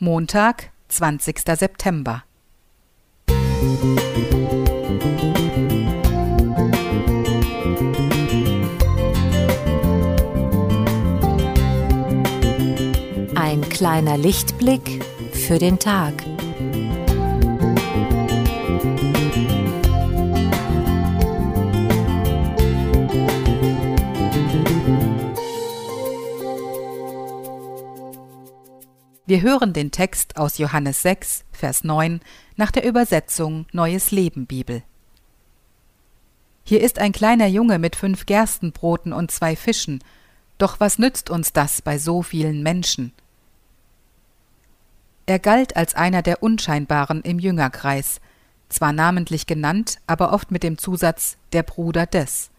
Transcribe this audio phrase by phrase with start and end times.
[0.00, 1.38] Montag, 20.
[1.56, 2.24] September.
[13.36, 16.12] Ein kleiner Lichtblick für den Tag.
[29.26, 32.20] Wir hören den Text aus Johannes 6, Vers 9
[32.56, 34.82] nach der Übersetzung Neues Leben Bibel.
[36.62, 40.04] Hier ist ein kleiner Junge mit fünf Gerstenbroten und zwei Fischen,
[40.58, 43.12] doch was nützt uns das bei so vielen Menschen?
[45.24, 48.20] Er galt als einer der Unscheinbaren im Jüngerkreis,
[48.68, 52.50] zwar namentlich genannt, aber oft mit dem Zusatz der Bruder des.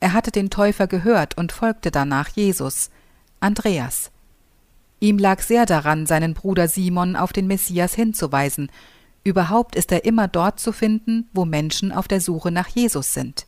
[0.00, 2.90] Er hatte den Täufer gehört und folgte danach Jesus,
[3.40, 4.10] Andreas.
[5.04, 8.72] Ihm lag sehr daran, seinen Bruder Simon auf den Messias hinzuweisen.
[9.22, 13.44] Überhaupt ist er immer dort zu finden, wo Menschen auf der Suche nach Jesus sind.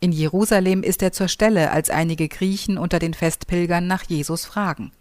[0.00, 4.92] In Jerusalem ist er zur Stelle, als einige Griechen unter den Festpilgern nach Jesus fragen.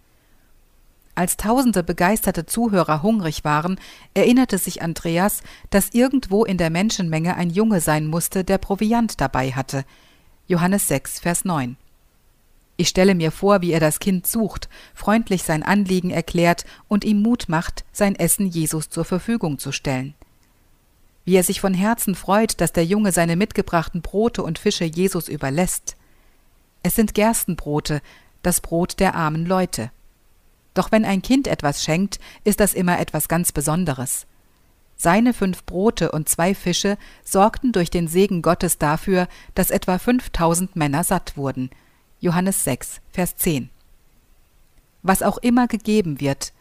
[1.16, 3.78] Als tausende begeisterte Zuhörer hungrig waren,
[4.14, 9.52] erinnerte sich Andreas, dass irgendwo in der Menschenmenge ein Junge sein musste, der Proviant dabei
[9.52, 9.84] hatte.
[10.48, 11.76] Johannes 6, Vers 9.
[12.80, 17.24] Ich stelle mir vor, wie er das Kind sucht, freundlich sein Anliegen erklärt und ihm
[17.24, 20.14] Mut macht, sein Essen Jesus zur Verfügung zu stellen.
[21.26, 25.28] Wie er sich von Herzen freut, dass der Junge seine mitgebrachten Brote und Fische Jesus
[25.28, 25.98] überlässt.
[26.84, 28.02] Es sind Gerstenbrote,
[28.44, 29.92] das Brot der armen Leute.
[30.76, 34.28] Doch wenn ein Kind etwas schenkt, ist das immer etwas ganz Besonderes.
[34.96, 40.76] Seine fünf Brote und zwei Fische sorgten durch den Segen Gottes dafür, dass etwa fünftausend
[40.76, 41.72] Männer satt wurden–
[42.20, 43.70] Johannes 6, Vers 10.
[45.04, 46.52] Was auch immer gegeben wird,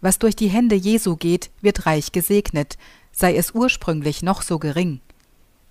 [0.00, 2.78] was durch die Hände Jesu geht, wird reich gesegnet,
[3.12, 5.00] sei es ursprünglich noch so gering.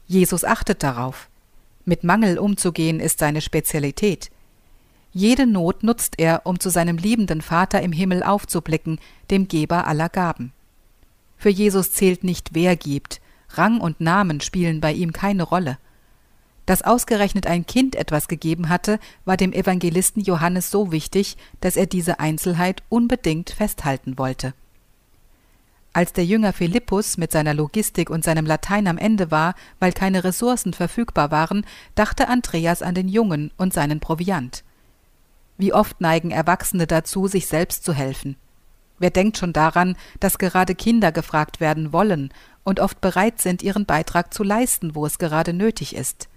[0.05, 1.27] Jesus achtet darauf.
[1.85, 4.29] Mit Mangel umzugehen ist seine Spezialität.
[5.11, 8.99] Jede Not nutzt er, um zu seinem liebenden Vater im Himmel aufzublicken,
[9.31, 10.53] dem Geber aller Gaben.
[11.35, 15.79] Für Jesus zählt nicht, wer gibt, Rang und Namen spielen bei ihm keine Rolle.
[16.71, 21.85] Dass ausgerechnet ein Kind etwas gegeben hatte, war dem Evangelisten Johannes so wichtig, dass er
[21.85, 24.53] diese Einzelheit unbedingt festhalten wollte.
[25.91, 30.23] Als der Jünger Philippus mit seiner Logistik und seinem Latein am Ende war, weil keine
[30.23, 31.65] Ressourcen verfügbar waren,
[31.95, 34.63] dachte Andreas an den Jungen und seinen Proviant.
[35.57, 38.37] Wie oft neigen Erwachsene dazu, sich selbst zu helfen.
[38.97, 42.33] Wer denkt schon daran, dass gerade Kinder gefragt werden wollen
[42.63, 46.29] und oft bereit sind, ihren Beitrag zu leisten, wo es gerade nötig ist.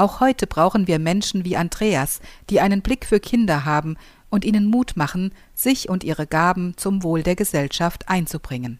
[0.00, 3.98] Auch heute brauchen wir Menschen wie Andreas, die einen Blick für Kinder haben
[4.30, 8.78] und ihnen Mut machen, sich und ihre Gaben zum Wohl der Gesellschaft einzubringen.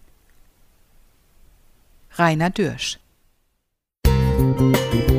[2.17, 2.99] Rainer Dürsch
[4.07, 5.10] Musik